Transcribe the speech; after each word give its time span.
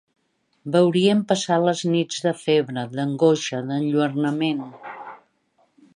Veuríem 0.75 1.19
passar 1.31 1.57
les 1.65 1.83
nits 1.95 2.23
de 2.29 2.33
febre, 2.45 2.85
d'angoixa, 2.97 3.61
d'enlluernament; 3.69 4.65